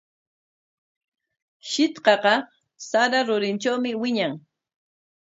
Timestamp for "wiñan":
4.01-4.33